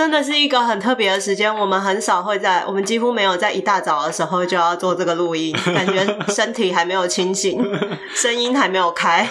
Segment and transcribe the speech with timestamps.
[0.00, 7.62] 真的是一个很特别的时间，我们很少会在，我们几乎没有在一大早的时候就要做这个录音， 感觉身体还没有清醒，
[8.14, 9.28] 声音还没有开。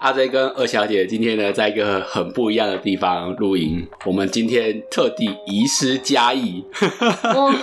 [0.00, 6.64] 阿 J 跟二小姐今天呢，在一个很不一样的地方录音，我们今天特地移师嘉义。
[7.36, 7.54] 哇，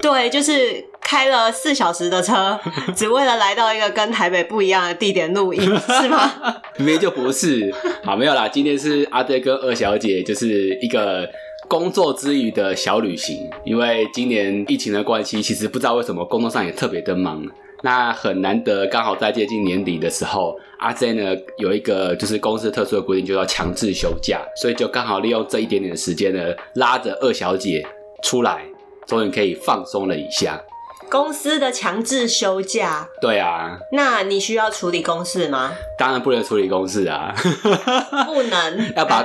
[0.00, 2.58] 对，就是开了四小时的车，
[2.96, 6.28] 只为了来到一个跟台北不一样的地点录音，是吗？
[6.76, 7.72] 明明就不是，
[8.02, 8.48] 好没有啦。
[8.48, 11.30] 今天是阿 J 跟二小姐，就是一个
[11.68, 13.48] 工作之余的小旅行。
[13.64, 17.46] 因为今年疫情的关系，其实不知道为什么工作上也特别的忙。
[17.84, 26.42] 那很难得，刚好在接近年底的时候，阿 J 呢有一个就是公司特殊的规定，就要强制休假，所以就刚好利用这一点点的时间呢，
[26.74, 27.86] 拉着二小姐
[28.24, 28.64] 出来，
[29.06, 30.60] 终于可以放松了一下。
[31.10, 35.72] 公司的强制休假，对啊，那你需要处理公事吗？
[35.96, 37.32] 当然不能处理公事啊，
[38.26, 39.24] 不能， 要把。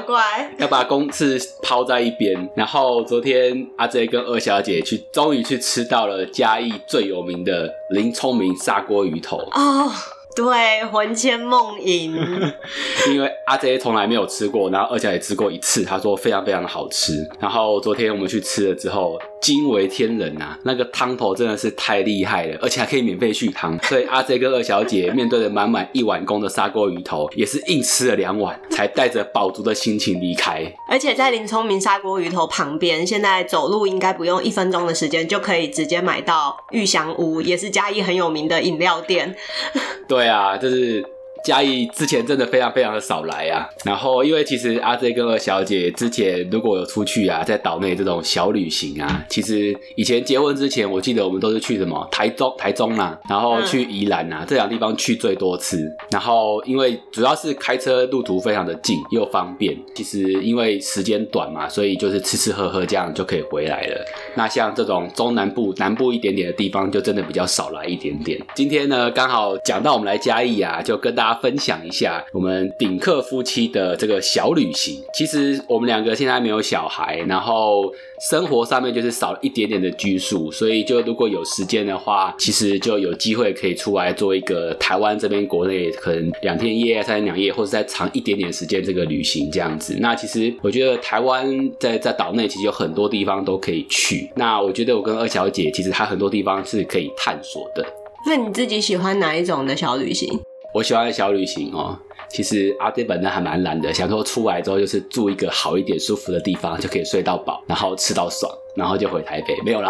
[0.57, 2.49] 要把公事抛在一边。
[2.55, 9.91] 然后昨天阿 J 跟二小姐去，终于去吃到了嘉义最有名的林聪明砂锅鱼头，哦，
[10.35, 12.13] 对，魂牵梦萦，
[13.11, 17.27] 因为阿 J 从来没有吃过，然后二小姐吃过一次，她说非常非常的好吃。
[17.39, 20.57] 然后昨天我们去吃了之后，惊为天人啊！
[20.63, 23.77] 那个汤头真的是太厉害了，而且还可以免费续汤。
[23.83, 30.71] 所以阿 J 跟二小姐面对着满满一碗公的砂锅鱼头，也是硬吃了两碗，才带着饱足的心情离开。
[30.89, 39.35] 而且在林聪明砂锅鱼头旁边，现在走路应该不用一分钟的时间就可以直接买到玉祥屋，也是嘉义很有名的饮料店。
[40.07, 41.03] 对啊，就是
[41.43, 43.69] 嘉义之前真的非常非常的少来啊。
[43.85, 55.89] 然后因为其实阿 J 跟二小姐之前如果有出去啊，在岛内这种小旅行啊，其实以前结婚之前，我记得我们都是去什么台中、台中啊，然后去宜兰啊、这两个地方去最多次。
[56.11, 64.05] 然后因为主要是开车路途非常的近又方便，其实因为时间短嘛，所以就是吃吃喝喝这样就可以回来了。
[64.35, 68.39] 那像这种中南部、南部一点点的地方，就真的比较少来一点点。
[68.55, 75.01] 今天呢，刚好讲到我们来嘉义啊，就跟大家分享一下我们顶客夫妻的这个小旅行。
[75.13, 77.93] 其实我们两个现在没有小孩，然后
[78.29, 89.97] 生活上面就是少了一点点的拘束，所以就如果有时间的话，其实就有机会可以出来做一个台湾这边国内可能两天一夜、三天两夜，或者再长一点点时间这个旅行这样子。
[89.99, 91.47] 那其实我觉得台湾
[91.79, 94.29] 在在岛内其实有很多地方都可以去。
[94.35, 97.85] 那我觉得我跟二小姐其实还很多地方是可以探索的。
[98.25, 100.27] 那你自己喜欢哪一种的小旅行？
[100.73, 101.97] 我喜欢的小旅行哦，
[102.29, 109.59] 其实阿爹本人还蛮懒的，想说出来之后就是住一个好一点、舒服的地方，就可以睡到饱，然后吃到爽，然后就回台北。
[109.65, 109.89] 没有啦，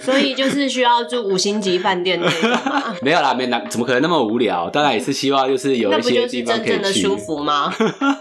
[0.00, 2.94] 所以就是需要住五星级饭店那种嘛。
[3.02, 4.68] 没有啦，没那怎么可能那么无聊？
[4.70, 6.72] 当然也是希望就是有一些地方可以去。
[6.76, 7.72] 真正的舒服吗？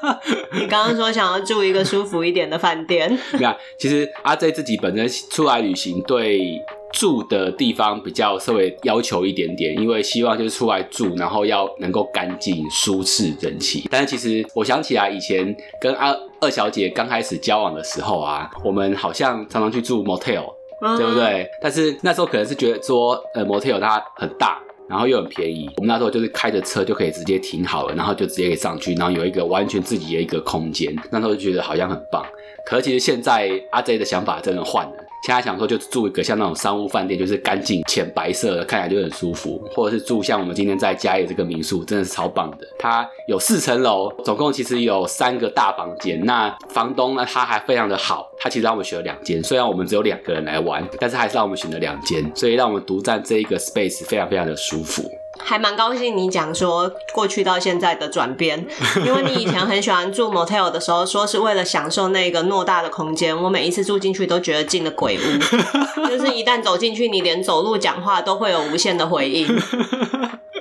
[0.53, 6.61] 你刚刚说想要住一个舒服一点的饭店， 你看，其实阿 J 自己本身出来旅行，对
[6.93, 13.87] 住的地方比较稍微要求一点点，因为希望就是出来住，然后要能够干净、舒适、人气。
[13.91, 21.15] 但是其实我想起来，以前跟阿二小姐刚开始交往的时候啊，我们好像常常去住 motel，对不嗯？
[21.15, 21.49] 对？
[21.61, 24.59] 但是那时候可能是觉得说，呃，motel 它很大。
[24.87, 32.23] 然后又很便宜，我们那时候就是开着车就可以直接停好了，然后就直接可以上去，然后有一个完全自己的一个空间，那时候就觉得好像很棒。
[32.67, 42.67] 可是其实现在阿 J 的想法真的换了，现在想说就住一个像那种商务饭店，就是干净浅白色的，看起来就很舒服，或者是住像我们今天在嘉义这个民宿，真的是超棒的。
[42.77, 46.23] 它有四层楼，总共其实有三个大房间。
[46.25, 55.01] 那房东呢，他还非常的好，他其实让我们选了两间，虽然我们只有两个人来玩，但是还是让我们选了两间，所以让我们独占这一个 space 非常非常的舒服。
[55.43, 58.65] 还蛮高兴你讲说过去到现在的转变，
[59.05, 63.35] 因为你以前很喜欢住 motel 的时候，说是为了享受那个偌大的空间。
[63.35, 65.37] 我每一次住进去都觉得进了鬼屋，
[66.09, 69.47] 就是一旦走进去，你连走路讲话都会有无限的回音。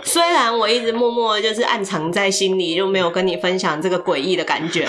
[0.07, 4.87] 虽然我一直默默地就是暗藏在心里，就没有跟你分享这个诡异的感觉，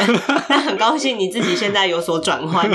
[0.50, 2.70] 但很高兴你自己现在有所转换。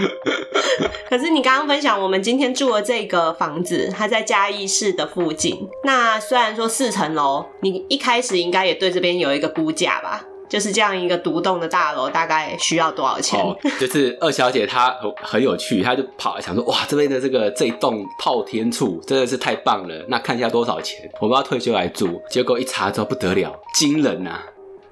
[1.08, 5.68] 可是你刚刚分享，我们今天住的这个房子，它在嘉义市的附近。
[5.84, 10.24] 那虽然说四层楼，你一开始应该也对这边有一个估价吧？
[10.48, 13.38] 就是这样一个独栋的大楼，大概需要多少钱？
[13.40, 14.92] 哦， 就是二小姐她
[15.22, 22.20] 很有趣，她就跑来想说，哇，这边的这个这一栋套天处真的是太棒了，那看一下多少钱，我们要退休来住。
[22.28, 24.42] 结果一查之后不得了，惊人啊！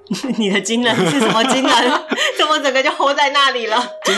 [0.37, 1.71] 你的惊人是什么惊人？
[2.37, 3.77] 怎么整个就 hold 在那里了？
[4.03, 4.15] 惊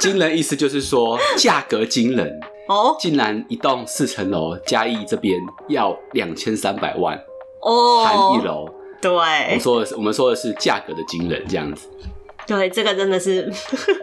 [0.00, 5.38] 惊人意思就是说价格惊人，哦竟然一栋四层楼，嘉义这边
[5.68, 7.18] 要两千三百万
[7.60, 8.74] 哦，含一哦，楼。
[9.00, 9.10] 对，
[9.54, 11.88] 我说的是，我们说的是价格的惊人这样子。
[12.46, 13.50] 对，这个真的是，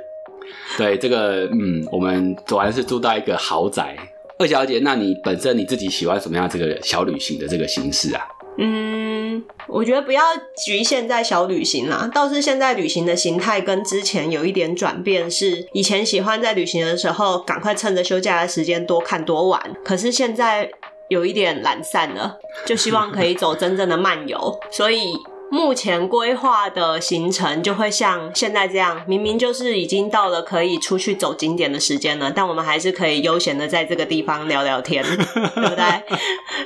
[0.75, 3.95] 对这个，嗯，我们果然是住到一个豪宅。
[4.39, 8.25] 二小姐，那你本身你自己喜欢什么样这个小旅行的这个形式啊？
[8.57, 10.21] 嗯，我觉得不要
[10.65, 20.69] 局限在小旅行啦，倒是现在旅行的形态跟之前有一点转变，是以前喜欢在旅行的时候赶快趁着休假的时间多看多玩，可是现在
[21.09, 25.13] 有一点懒散了，就希望可以走真正的漫游，所以。
[25.49, 35.03] 目前规划的行程就会像现在这样，明明就是已经到了可以出去走景点的时间了，但我们还是可以悠闲的在这个地方聊聊天，
[35.55, 35.83] 对不对？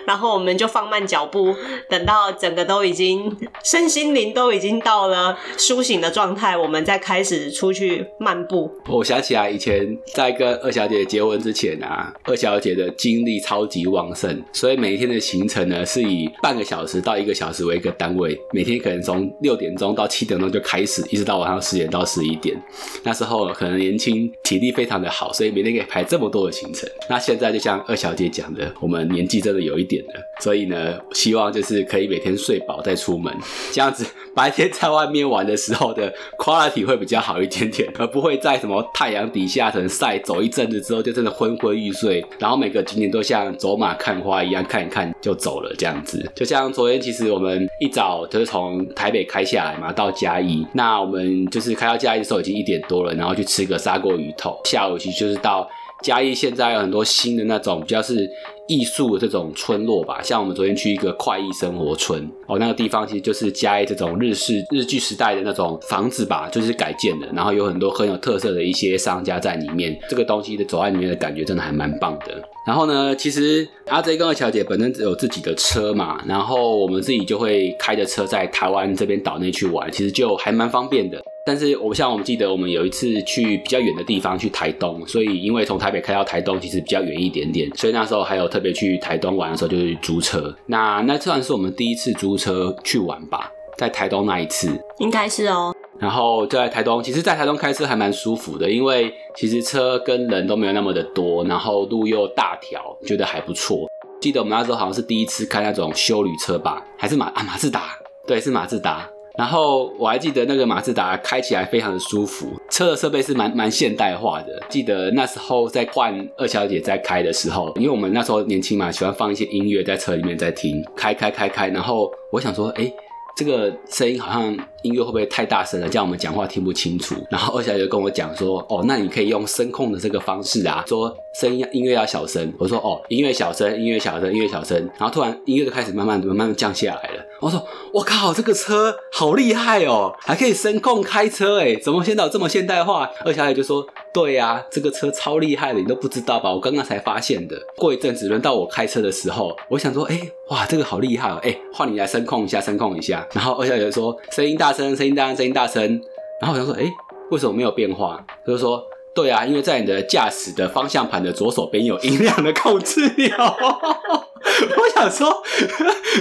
[0.08, 1.56] 然后我们就放慢脚步，
[1.90, 8.72] 等到整个都已经身心灵都已经到了苏醒的状态，我们再开始出去漫步。
[8.88, 18.71] 我想起来以前在跟二小姐结婚之前啊，二小姐的精力超级旺盛，所以每一天的行程呢是以半个小时到一个小时为一个单位，每天。
[18.72, 22.56] 你可能从六点钟到七点钟就开始，一直到晚上十点到十一点。
[23.04, 26.90] 那时候可能年轻，体力非常的好，所以每天可以排这么多的行程。
[27.10, 33.34] 那现在就像二小姐讲的，我们年纪真的有一点了，所以呢，希望就是可以每天睡饱再出门，
[33.72, 46.30] 这样子白天在外面玩的时候的 quality 会比较好一点点，而不会在什么太阳底下可能晒走一阵子之后就真的昏昏欲睡，然后每个景点都像走马看花一样看一看就走了这样子。
[46.36, 54.56] 就像昨天，其实我们一早就是从从台北开下来嘛，到嘉义，那我们就是开到嘉义的时候已经一点多了，然后去吃个砂锅鱼头。
[54.66, 55.68] 下午其实就是到
[56.02, 58.30] 嘉义，现在有很多新的那种比较是
[58.68, 72.42] 艺术的这种村落吧，像我们昨天去一个快意生活村哦，那个地方其实就是嘉义这种日式日剧时代的那种房子吧，就是改建的，然后有很多很有特色的一些商家在里面，这个东西的走在里面的感觉真的还蛮棒的。
[72.66, 81.22] 然后呢，其实阿 J 跟二小姐本身有自己的车嘛，然后我们自己就会开着车在台湾这边岛内去玩，其实就还蛮方便的。
[81.46, 90.56] 但是我像我们记得，我们有一次去比较远的地方，去台东，所以因为从台北开到台东其实比较远一点点，所以那时候还有特别去台东玩的时候，就是租车。
[90.68, 95.74] 那那算是我们第一次租车去玩吧，在台东那一次，应该是哦。
[96.00, 103.88] 然后在台东，其实，在台东开车还蛮舒服的，因为其实车跟人都没有那么的多，然后路又大条，觉得还不错。
[104.20, 107.98] 记得我们那时候好像是第一次开那种修旅车吧，还是马啊马自达？
[108.26, 109.08] 对，是马自达。
[109.38, 114.62] 然后我还记得那个马自达开起来非常的舒服，车的设备是蛮蛮现代化的。
[114.70, 121.70] 记得那时候在换二小姐在开的时候，因为我们那时候年轻嘛，喜欢放一些音乐在车里面在听，开开开开。
[121.70, 122.92] 然后我想说，哎。
[123.34, 127.16] 这个声音好像音乐会不会太大声了，叫我们讲话听不清楚。
[127.30, 137.26] 然后二小姐就跟我讲说：“哦，那你可以用声控的这个方式啊，说声音音乐要小声。”我说：“哦，音乐小声，音乐小声，音乐小声。”然后突然音乐就开始慢慢慢慢降下来了。
[137.40, 143.86] 我说：“我靠，这个车好厉害哦，还可以声控开车哎，怎么现在有这么现代化？”二小姐就说。
[144.14, 146.52] 对呀，这个车超厉害的，你都不知道吧？
[146.52, 147.58] 我刚刚才发现的。
[147.78, 151.40] 过一阵子轮到我开车的时候，我想说，哎，哇，这个好厉害哦！
[151.42, 153.26] 哎，换你来声控一下，声控一下。
[153.32, 156.02] 然后二小姐说，声音大声，声音大声，声音大声。
[156.42, 156.92] 然后我想说，哎，
[157.30, 158.24] 为什么没有变化？
[158.46, 163.30] 他就说，对啊，因为在你的驾驶的方向盘的左手边有音量的控制钮。
[163.38, 165.44] 我想说，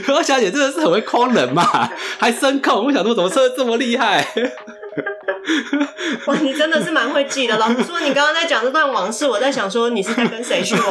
[0.06, 1.62] 何小姐真的是很会诓人嘛，
[2.18, 2.84] 还声控。
[2.84, 4.26] 我想说，怎么车这么厉害？
[6.26, 7.56] 哇，你真的是蛮会记的。
[7.56, 10.90] 老实说，你刚刚在讲这段往事，我在想说，你是在跟谁去玩？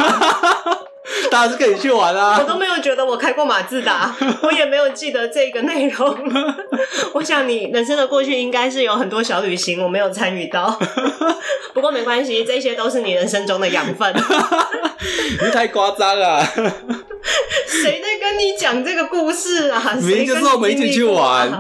[1.32, 2.38] 当然是可以去玩啊！
[2.40, 6.18] 我都没有觉得我开过马自达， 我也没有记得这个内容。
[7.14, 10.80] 我想你人生的过去应该是有很多小旅行，我没有参与到。
[11.74, 14.14] 不过没关系，这些都是你人生中的养分。
[15.42, 16.44] 你太夸张了！
[17.68, 19.96] 谁在跟你讲这个故事啊？
[20.02, 21.52] 明明就是我们一起去玩。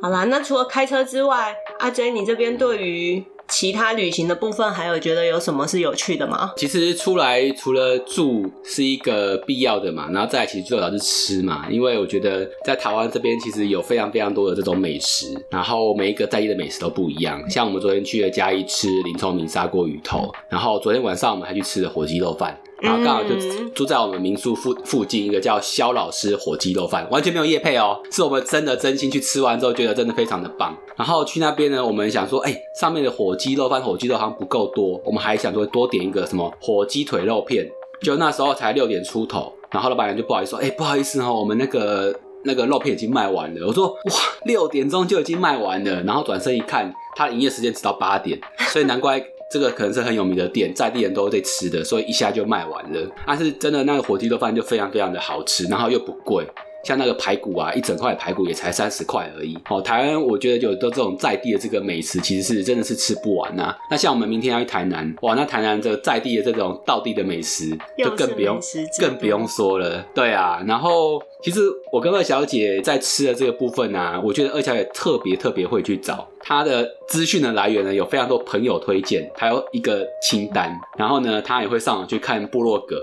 [0.00, 6.52] 好啦，那除了开车之外，阿 J，你这边对于其他旅行的部分，还有觉得有什么是有趣的吗？
[6.56, 17.42] 其实出来除了住是一个必要的嘛，然后再其实最主要是吃嘛，因为我觉得在台湾这边其实有非常非常多的这种美食，然后每一个在地的美食都不一样。
[17.50, 22.58] 像我们昨天去了嘉义吃林聪明砂锅鱼头，然后昨天晚上我们还去吃了火鸡肉饭。
[22.80, 23.34] 然后刚好就
[23.70, 30.76] 住在我们民宿附附近一个叫肖老师火鸡肉饭，完全没有夜配哦，是我们真的真心去吃完之后觉得真的非常的棒。
[30.96, 37.68] 然后去那边呢，我们想说，哎，上面的火鸡肉饭、火鸡肉好像不够多，我们还想说多点一个什么火鸡腿肉片。
[38.00, 43.66] 就那时候才六点出头，然后老板娘就不好意思说，哎，不好意思哦，我们那个那个肉片已经卖完了。
[43.66, 44.12] 我说，哇，
[44.44, 46.02] 六点钟就已经卖完了。
[46.04, 48.40] 然后转身一看，它营业时间直到八点，
[48.72, 49.20] 所以难怪。
[49.50, 53.10] 这个可能是很有名的店，在地人都在吃的，所以一下就卖完了。
[53.26, 56.46] 但是真的那个火鸡肉饭就非常非常的好吃，然后又不贵，
[56.84, 59.56] 像那个排骨啊，一整块排骨也才三十块而已。
[59.70, 68.60] 哦，台湾我觉得有的这种在地的这个美食，其实是真的是吃不完呐、那像我们明天要去台南，哇，那台南这个在地的这种道地的美食，就更不用
[69.00, 70.04] 更不用说了。
[70.14, 71.60] 对啊，然后其实
[71.92, 82.96] 我跟二小姐在吃的这个部分啊，我觉得二小姐特别特别会去找她的资讯的来源呢，有非常多朋友推荐，还有一个清单，然后呢，她也会上网去看部落格。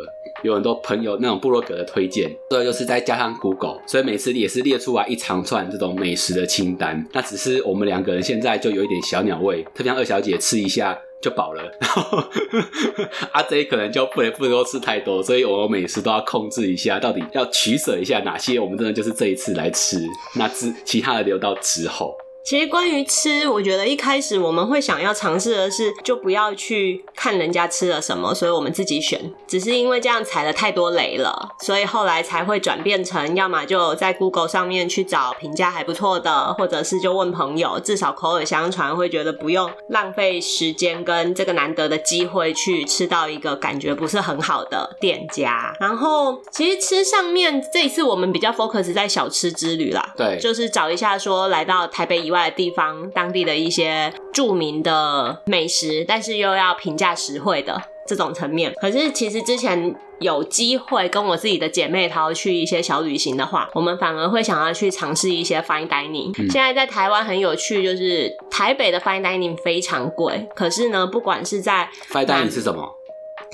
[0.44, 7.04] 有很多朋友那种部落格的推荐，这就是再加上 Google，所以每次也是列出来一长串这种美食的清单。
[7.14, 12.24] 那只是我们两个人现在就有一点小鸟胃，特别像二小姐吃一下就饱了，然后
[13.32, 19.98] 阿 J 可能就不能不能够吃太多，所以我们每次都要控制一下，到底要取舍一下哪些我们真的就是这一次来吃，
[20.36, 22.16] 那之其他的留到之后。
[22.46, 29.34] 其实关于吃，我觉得一开始我们会想要尝试的是，就不要去看人家吃了什么，所以我们自己选。
[29.48, 45.76] 只是因为这样踩了太多雷了，所以后来才会转变成，要么就在 Google 上面去找评价还不错的，或者是就问朋友，至少口耳相传，会觉得不用浪费时间跟这个难得的机会去吃到一个感觉不是很好的店家。
[45.80, 58.74] 然后其实吃上面这一次我们比较 focus 在小吃之旅啦，对，就是找一下说来到台北以外的地方，当地的一些著名的美食，但是又要平价实惠的这种层面。
[58.82, 66.36] 可是其实之前有机会跟我自己的姐妹淘去一些小旅行的话，我们反而会想要去尝试一些 fine dining。
[66.52, 72.90] 现在在台湾很有趣，就是台北的 fine dining 非常贵，可是呢，不管是在 Fine dining 是什么？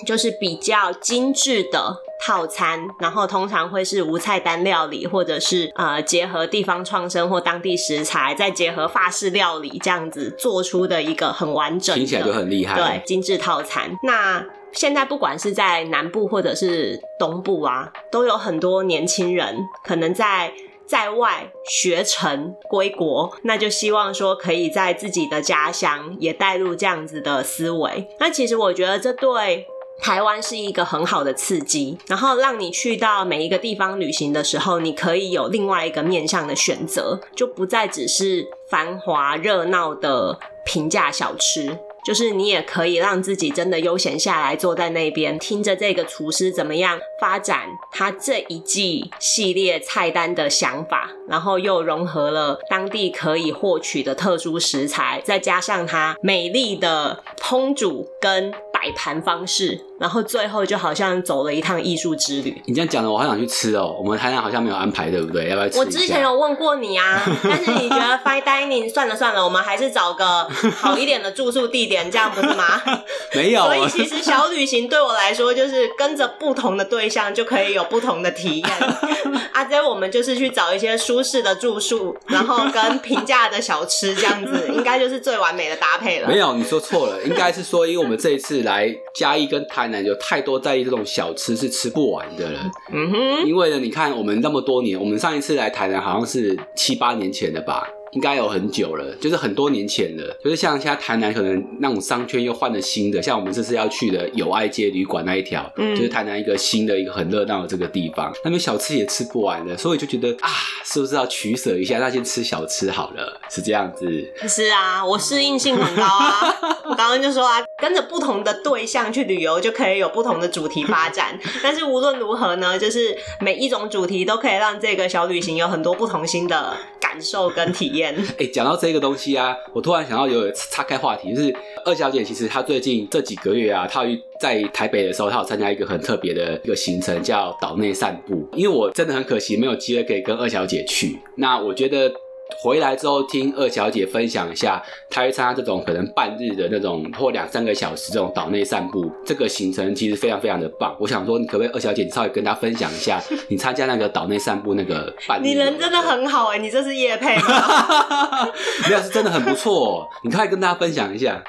[0.06, 12.76] 就是比较精致的套餐，然后通常会是无菜单料理，或者是呃结合地方创生或当地食材，再结合法式料理这样子做出的一个很完整的，听起来就很厉害。
[12.76, 13.92] 对，精致套餐。
[14.04, 20.54] 那现在不管是在南部或者是东部啊，都有很多年轻人可能在。
[20.88, 28.06] 在外学成归国，那就希望说可以在自己的家乡也带入这样子的思维。
[28.20, 29.66] 那其实我觉得这对
[30.02, 41.78] 台湾是一个很好的刺激，然后让你去到每一个地方旅行的时候，你可以有另外一个面向的选择，就不再只是繁华热闹的平价小吃。
[42.04, 62.60] 就是你也可以让自己真的悠闲下来，坐在那边听着这个厨师怎么样发展他这一季系列菜单的想法，然后又融合了当地可以获取的特殊食材，再加上它美丽的烹煮跟摆盘方式，然后最后就好像走了一趟艺术之旅。
[62.66, 63.96] 你这样讲的，我好想去吃哦。
[64.00, 65.50] 我们台南好像没有安排，对不对？
[65.50, 65.78] 要不要吃？
[65.78, 72.82] 我之前有问过你啊， 但是你觉得 fine dining 算了算了，我们还是找个好一点的住宿地点，这样不是吗？
[73.36, 73.62] 没有。
[73.66, 78.70] 所以其实小旅行对我来说，就是跟着不同的对象就可以有不同的体验。
[79.54, 86.28] 阿 J，我们就是去找一些舒适的住宿，然后跟平价的小吃，这样子应该就是最完美的搭配了。
[86.28, 88.71] 没有，你说错了，应该是说，因为我们这一次来
[89.14, 92.60] 嘉义跟台南有太多在意这种小吃是吃不完的了。
[92.94, 97.88] 嗯哼，因为呢，你看我们那么多年，我们上一次来台南好像是七八年前的吧。
[98.12, 100.38] 应该有很久了，就是很多年前了。
[100.44, 110.50] 就是像现在台南可能那种商圈又换了新的，像我们这次要去的友爱街旅馆那一条，嗯就是台南一个新的一个很热闹的这个地方，那边小吃也吃不完了，所以就觉得啊，
[110.84, 112.00] 是不是要取舍一下？
[112.00, 114.06] 那先吃小吃好了，是这样子。
[114.46, 116.54] 是啊，我适应性很高啊。
[116.84, 121.38] 我刚刚就说啊，跟着不同的对象去旅游，就可以有不同的主题发展。
[121.64, 128.16] 但是无论如何呢，就是每一种主题都可以让这个小旅行有很多不同新的感受跟体验。
[128.38, 138.48] 哎、讲到这个东西啊，我突然想到有岔开话题，就是二小姐其实她最近这几个月啊，她有在台北的时候，她有参加一个很特别的一个行程，叫岛内散步。
[138.54, 142.12] 因为我真的很可惜没有机会可以跟二小姐去，那我觉得。
[142.60, 150.96] 回来之后听二小姐分享一下，她会参加这种可能半日的那种或两三个小时这种岛内散步，这个行程其实非常非常的棒。
[151.00, 155.44] 我想说，你可不可以二小姐你稍微跟她分享一下，你参加那个岛内散步那个半日？
[155.44, 157.44] 你人真的很好哎、你这是叶配吗？
[158.90, 161.44] 没有，是真的很不错、哦，你可以跟大家分享一下。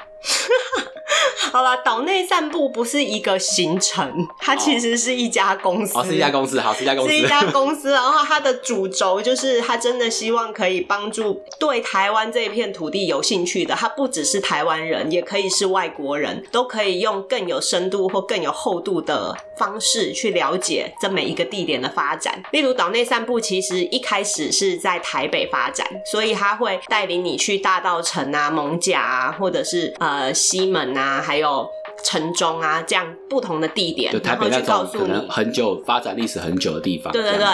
[1.53, 5.95] 好啦，岛内散步不是一个行程，它其实是一家公司。
[5.95, 7.11] 哦，是一家公司，好，是一家公司。
[7.11, 22.41] 是一家公司，然后它的主轴就是它真的希望可以帮助对台湾这一片土地有兴趣的，它不只是台湾人，也可以是外国人，都可以用更有深度或更有厚度的方式去了解这每一个地点的发展。
[22.51, 31.67] 例如岛内散步，其实一开始是在台北发展，所以他会带领你去大道城啊、蒙甲啊，或者是呃西门啊，还有。
[32.03, 37.13] 城中啊，这样不同的地点，就台北那然后去告诉种可能你，很久发展历史很久的地方。
[37.13, 37.45] 对对对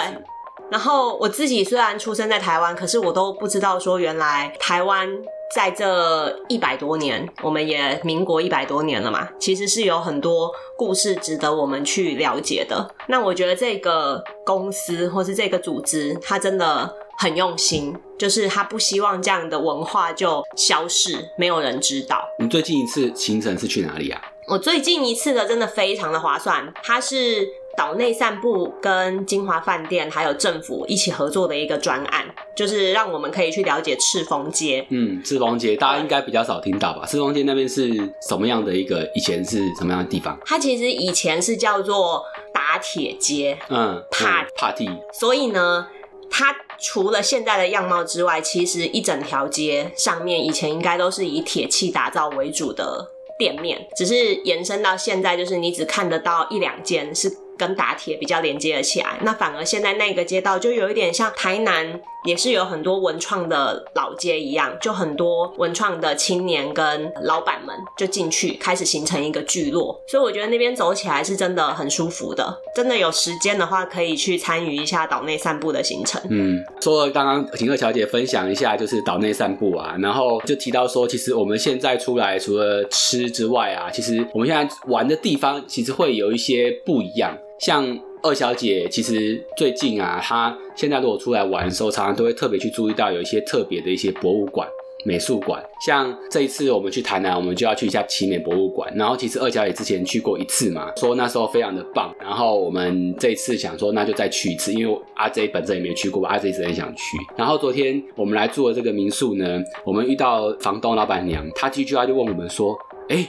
[0.70, 5.06] 然后我自己虽然出生在台湾，可是我都不知道说原来台湾
[5.54, 12.94] 在这一百多年，我们也民国一百多年了嘛，其实是有很多故事值得我们去了解的。
[13.08, 22.22] 那我觉得这个公司或是这个组织，它真的很用心，就是他不希望这样的文化就消逝，没有人知道。
[22.38, 24.22] 你最近一次行程是去哪里啊？
[24.46, 27.59] 我最近一次的真的非常的划算，它是。
[27.76, 32.24] 岛内散步跟金华饭店还有政府一起合作的一个专案，
[32.54, 34.84] 就是让我们可以去了解赤峰街。
[34.90, 37.06] 嗯，赤峰街大家应该比较少听到吧？
[37.06, 37.88] 赤峰街那边是
[38.28, 39.08] 什么样的一个？
[39.14, 40.38] 以前是什么样的地方？
[40.44, 42.22] 它其实以前是叫做
[42.52, 43.58] 打铁街。
[43.68, 44.90] 嗯，帕帕蒂。
[45.12, 45.86] 所以呢，
[46.30, 53.06] 它除了现在的样貌之外，其实一整条街上面以前应该都是以铁器打造为主的
[53.38, 57.30] 店面，只是延伸到现在，就是你只看得到一两间是。
[57.60, 72.58] 跟打铁比较连接了起来，那反而现在那个街道就有一点像台南，也是有很多文创的老街一样，就很多文创的青年跟老板们就进去开始形成一个聚落，所以我觉得那边走起来是真的很舒服的。
[72.74, 76.18] 真的有时间的话，可以去参与一下岛内散步的行程。
[76.30, 87.36] 嗯，说刚刚晴鹤小姐分享一下，就是岛内散步啊，然后就提到说，其实我们现在出来除了吃之外啊，其实我们现在玩的地方其实会有一些不一样。
[87.60, 94.66] 像二小姐，其实最近啊，她现在如果出来玩的时候，常常都会特别去注意到有一些特别的一些博物馆、
[95.04, 95.62] 美术馆。
[95.86, 98.90] 像这一次我们去台南，我们就要去一下奇美博物馆。
[98.96, 102.14] 然后其实二小姐之前去过一次嘛，说那时候非常的棒。
[102.18, 107.02] 然后我们这一次想说，那就再去一次，因为阿 J 本身也没去过，阿 J 一直很想去。
[107.36, 112.74] 然后昨天我们来住的这个民宿呢，我们遇到房东老板娘，她第一句话就问我们说
[113.08, 113.26] ：“哎，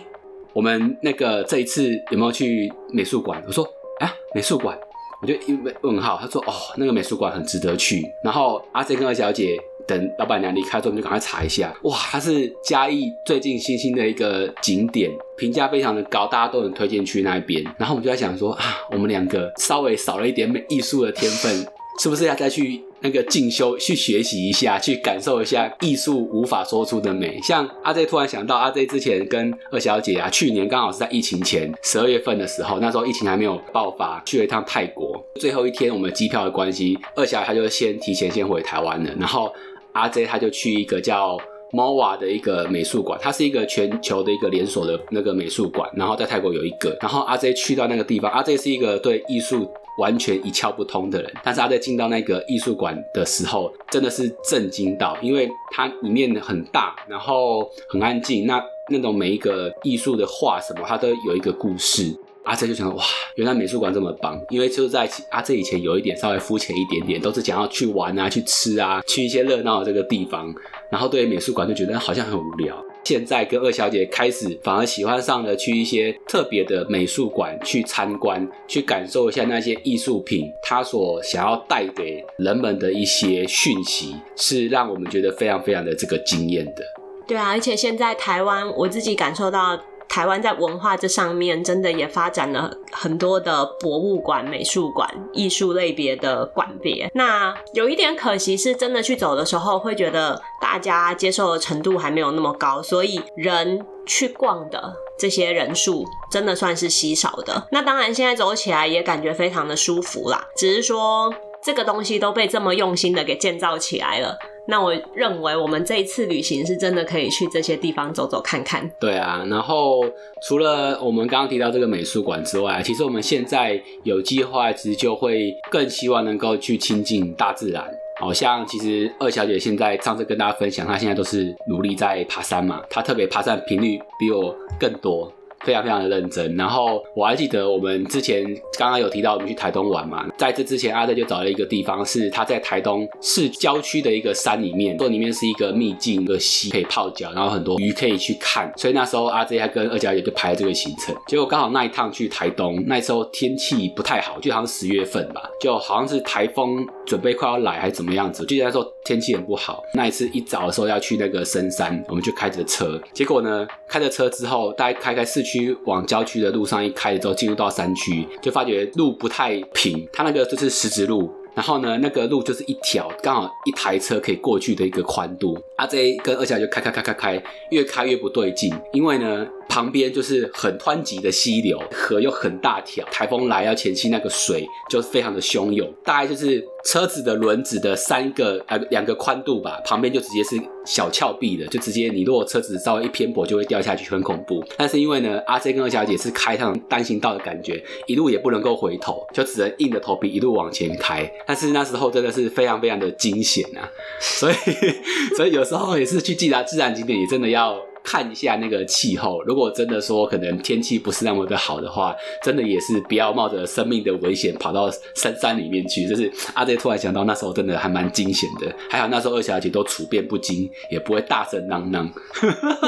[0.53, 3.67] 我们那个这一次有没有去美术馆？”我说。
[4.01, 4.77] 啊，美术馆，
[5.21, 6.17] 我就一问号。
[6.19, 11.71] 他说：“哦，那个美术馆很值得去。”然后阿 Z 跟二小姐等老板娘离开之后，我们就赶快查一下。
[11.83, 17.63] 哇，它是嘉义最近新兴的一个景点，评价非常的高，大家都很推荐去那边。
[17.77, 21.65] 然后我们就在想说啊，我们两个稍微少了一点美艺术的天分，
[21.99, 22.83] 是不是要再去？
[23.01, 27.39] 那个进修去学习一下，去感受一下艺术无法说出的美。
[27.41, 35.21] 像阿 J 突然想到，阿 J 之前跟二小姐啊，去年刚好是在疫情前十二月份的时候，那时候疫情还没有爆发，去了一趟泰国。
[35.35, 39.51] 最后一天我们机票的关系，二小姐她就先提前先回台湾了，然后
[39.93, 41.37] 阿 J 他就去一个叫
[41.71, 46.97] MOA 的一个美术馆，它是一个全球的一个连锁的那个美术馆，然后在泰国有一个。
[47.01, 49.69] 然后阿 Z 去到那个地方，阿 Z 是一个对艺术。
[49.99, 62.17] 完全一窍不通的人，但是他在进到那个艺术馆的时候，真的是震惊到，因为它里面很大，然后很安静，那那种每一个艺术的画什么，它都有一个故事。
[62.43, 63.03] 阿 Z 就想哇，
[63.35, 70.51] 原来美术馆这么棒，因为就是在阿 Z 以前有一点稍微肤浅一点点，都是想要去玩啊、去吃啊、去一些热闹的这个地方，
[70.91, 72.75] 然后对美术馆就觉得好像很无聊。
[73.03, 86.83] 现在跟二小姐开始反而喜欢上了去一些特别的美术馆去参观，去感受一下那些艺术品，它所想要带给人们的一些讯息，是让我们觉得非常非常的这个惊艳的。
[87.27, 89.79] 对啊，而且现在台湾，我自己感受到。
[90.11, 97.09] 台湾在文化这上面真的也发展了很多的博物馆、美术馆、艺术类别的馆别。
[97.15, 107.65] 那有一点可惜是，真的去走的时候会觉得大家接受的程度还没有那么高，所以人去逛的这些人数真的算是稀少的。
[107.71, 114.37] 那当然，现在走起来也感觉非常的舒服啦，只是说这个东西都被这么用心的给建造起来了。
[114.67, 118.89] 那我认为我们这一次旅行是真的可以去这些地方走走看看。
[118.99, 120.01] 对啊，然后
[120.47, 127.83] 除了我们刚刚提到这个美术馆之外，其实我们现在有计划，其实就会更希望能够去亲近大自然。
[128.19, 135.31] 好像其实二小姐现在上次跟大家分享，她现在都是努力在爬山嘛，她特别爬山频率比我更多。
[135.63, 138.43] 非常非常的认真，然后我还记得我们之前
[138.77, 159.83] 刚刚有提到我们去台东玩嘛，在这之前阿德就找了一个地方，是他在台东市郊区的一个山里面，说里面是一个秘境，一个溪可以泡脚，然后很多鱼可以去看，所以那时候阿 Z 还跟二小姐就排了这个行程，结果刚好那一趟去台东，那时候天气不太好，就好像十月份吧，就好像是台风准备快要来还是怎么样子，就那时候天气很不好。
[159.93, 165.50] 那一次一早的时候要去那个深山，我们就开着车，结果呢开着车之后，大家开开市区。
[165.51, 170.07] 区往郊区的路上一开之后，进入到山区，就发觉路不太平。
[170.13, 175.57] 它那个就是石子路，然后呢，那个路就是一条刚好一台车可以过去的一个宽度。
[175.75, 179.45] 阿 Z 跟二小就开开开开开，越开越不对劲，因为呢。
[179.71, 194.61] 旁边就是很湍急的溪流，河又很大条，台风来要前期那个水就非常的汹涌，大概就是车子的轮子的三个呃两个宽度吧，旁边就直接是小峭壁的，就直接你如果车子稍微一偏颇就会掉下去，很恐怖。
[194.75, 201.31] 但是因为呢，阿 J 跟二小姐是开上单行道的感觉，一路也不能够回头，就只能硬着头皮一路往前开。
[201.47, 204.55] 但是那时候真的是非常非常的惊险啊，所以
[205.37, 207.79] 所以有时候也是去自然自然景点，也真的要。
[208.03, 216.07] 看一下那个气候，如果真的说可能天气不是那么的好的话，真的也是不要冒着生命的危险跑到深山里面去。
[216.07, 222.11] 就是阿 J 突然想到那时候真的还蛮惊险的，还好那时候二小姐都处变不惊，也不会大声嚷嚷。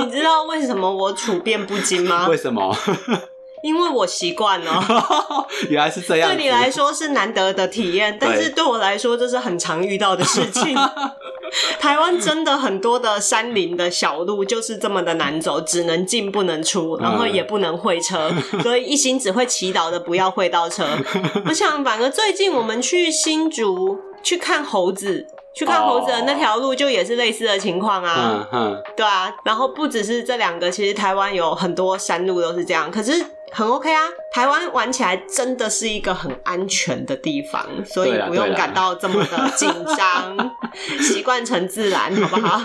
[0.05, 2.27] 你知道为什么我处变不惊吗？
[2.27, 2.75] 为什么？
[3.63, 4.83] 因为我习惯了。
[5.69, 6.29] 原来是这样。
[6.29, 10.75] 对你来说是难得的体验，但是对我来说这是很常遇到的事情。
[11.79, 20.85] 台湾真的很多的山林的小路就是这么的难走，只能进不能出，然后也不能会车，所以一心只会祈祷的不要会到车。
[21.45, 28.47] 我想，反而最近我们去新竹去看猴子，去看猴子的那条路就也是类似的情况啊。
[28.51, 29.33] 嗯嗯，对啊。
[29.43, 33.25] 然后不只是这两个，其实台湾有很多山路都是这样，可是。
[33.53, 34.01] 很 OK 啊，
[34.33, 40.55] 台湾玩起来真的是一个很安全的地方，所以不用感到这么的紧张，
[41.01, 42.61] 习惯成自然，好不好？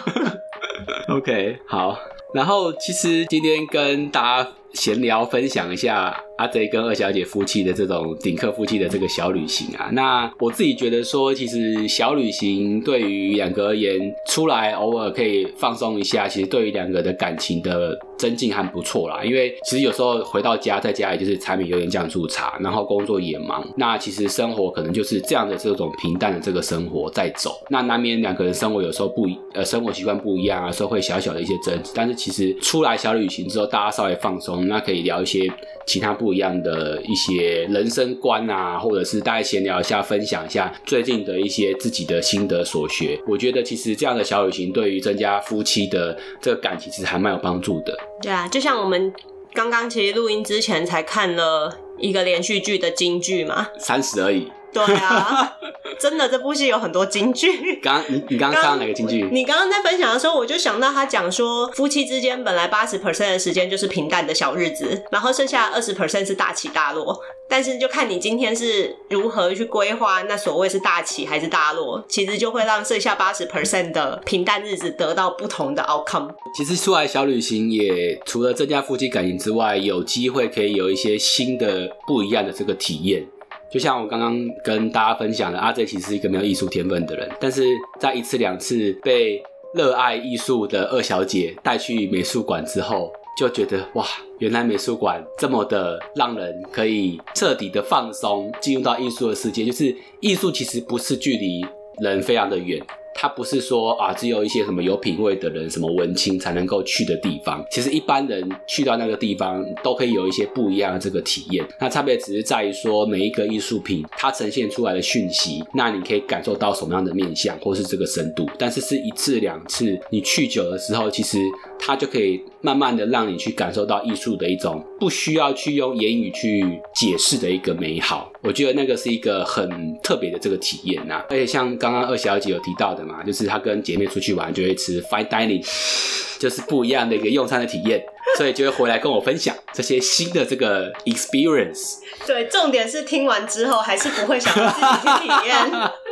[1.14, 1.98] OK，好。
[2.34, 6.16] 然后其实今天跟大家闲聊分享一下。
[6.38, 19.24] 阿贼跟二小姐夫妻的这种顶客夫妻的这个小旅行啊，那我自己觉得说，其实小旅行对于两个而言，出来偶尔可以放松一下，其实对于两个的感情的增进还不错啦。
[19.24, 27.60] 因为其实有时候回到家，在家里就是柴米油盐酱醋茶，然后工作也忙，那其实生活可能就是这样的这种平淡的这个生活在走。
[27.68, 31.90] 那难免两个人生活有时候不，呃，生活习惯不一样啊，所以会小小的一些争执。
[31.96, 35.52] 但是其实出来小旅行之后，大家稍微放松，那可以聊一些
[35.84, 36.28] 其他不。
[36.28, 43.18] 不一样的一些人生观啊，或者是大家闲聊一下，分享一下最近的一些自己的心得所学。
[43.26, 47.96] 我觉得其实这样的小旅行对于增加夫妻的这个感情，其实还蛮有帮助的。
[48.20, 49.10] 对啊，就像我们
[49.54, 54.52] 刚刚其实录音之前才看了一个连续剧的京剧嘛，三十而已。
[54.72, 55.58] 对啊，
[55.98, 57.76] 真的这部戏有很多金句。
[57.82, 59.28] 刚你你刚刚看到哪个金句？
[59.32, 67.18] 你刚刚在分享的时候，我就想到他讲说，夫妻之间本来八十 percent 的时间就是平淡的小日子，然后剩下二十 percent 是大起大落。
[67.50, 76.28] 但是就看你今天是如何去规划，那所谓是大起还是大落，其实就会让剩下八十 percent 的平淡日子得到不同的 outcome。
[76.54, 83.26] 其实出来小旅行也除了增加夫妻感情之外，有机会可以有一些新的不一样的这个体验。
[83.70, 87.62] 就像我刚刚跟大家分享的，阿 J 其实是一个没有艺术天分的人，但是
[87.98, 89.42] 在一次两次被
[89.74, 94.06] 热爱艺术的二小姐带去美术馆之后，就觉得哇，
[94.38, 99.64] 原来美术馆这么的让人可以彻底的放松，进入到艺术的世界。
[99.66, 101.64] 就是艺术其实不是距离
[102.00, 102.82] 人非常的远。
[103.20, 107.64] 它不是说啊，只有一些什么有品位的人、什么文青才能够去的地方。
[107.68, 111.66] 其实一般人去到那个地方，都可以有一些不一样的这个体验。
[111.80, 118.48] 那差别只是在于说，每一个艺术品它呈现出来的讯息，那你可以感受到什么样的面相，或是这个深度。
[118.56, 121.38] 但是是一次两次，你去久的时候，其实
[121.80, 128.30] 它就可以慢慢的让你去感受到艺术的一种不需要去用言语去解释的一个美好。
[128.42, 131.24] 我觉得那个是一个很特别的这个体验呐。
[131.30, 133.08] 而且像刚刚二小姐有提到的。
[133.08, 135.64] 嘛，就是她跟姐妹出去玩就会吃 fine dining，
[136.38, 138.04] 就是不一样的一个用餐的体验，
[138.36, 141.96] 所以就会回来跟我分享这些新的这个 experience。
[142.26, 145.70] 对，重点是听完之后还是不会想要自己去体验，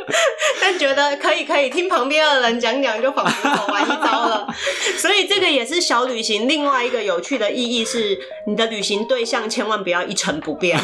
[0.59, 4.47] 但觉得可以可以听旁边的人讲讲，就仿佛走完一遭了。
[4.97, 10.79] 所以这个也是小旅行另外一个有趣的意义是，你的旅行对象千万不要一成不变。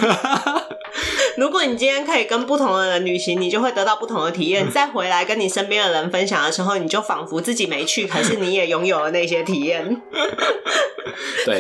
[1.38, 4.69] 如果你今天可以跟不同的人旅行，你就会得到不同的体验。
[4.69, 10.02] 再回来跟你身边的人分享的时候，你就仿佛自己没去，可是你也拥有了那些体验。
[11.46, 11.60] 对，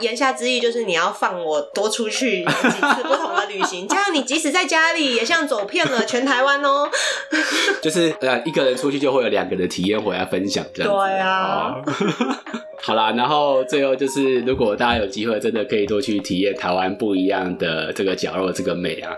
[0.00, 6.88] 言下之意就是你要放我多出去几次不同的旅行， 这样你即使在家里也像走遍了全台湾哦。
[7.82, 11.74] 就是呃，一个人出去就会有两个人体验回来分享，这样对啊。
[12.84, 19.12] 好啦，然后最后就是，如果大家有机会，真的可以多去体验台湾不一样的这个角落，这个美啊。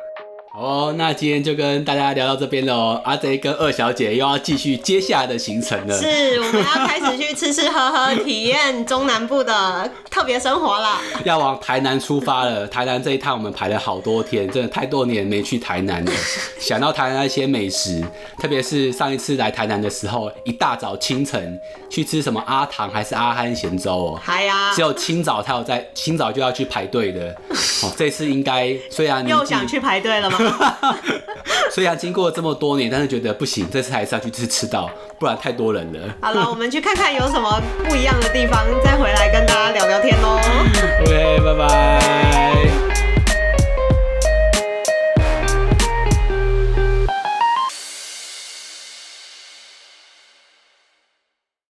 [0.56, 3.00] 哦，那今天就跟大家聊到这边喽。
[3.02, 6.00] 阿贼跟二小姐又要继续接下来的行程了。
[6.00, 11.00] 是，我们要开始去吃吃喝喝，体验中南部的特别生活了。
[11.24, 12.68] 要往台南出发了。
[12.68, 16.12] 台南这一趟我们排了好多天，真的太多年没去台南了。
[16.60, 18.00] 想到台南那些美食，
[18.38, 21.58] 特别是上一次来台南的时候，一大早清晨
[21.90, 24.20] 去吃什么阿唐还是阿憨咸粥哦。
[24.22, 27.34] 还呀只，有清早才有在，清早就要去排队的。
[27.82, 30.38] 哦，这次应该虽然又想去排队了吗？
[31.70, 36.00] 虽然经过这么多年，但是觉得不行，这次还是要去吃吃到，不然太多人了。
[36.20, 40.38] 好了，我们去看看有什么不一样的地方，再回来跟大家聊聊天喽。
[41.04, 41.40] OK，